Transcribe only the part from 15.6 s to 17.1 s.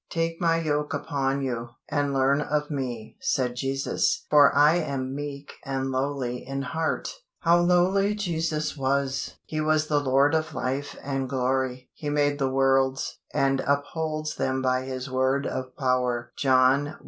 power (John i.